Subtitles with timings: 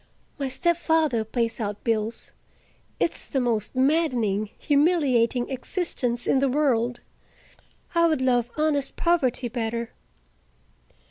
[0.39, 2.33] My stepfather pays our bills.
[2.99, 7.01] It's the most maddening, humiliating existence in the world.
[7.93, 9.91] I would love honest poverty better."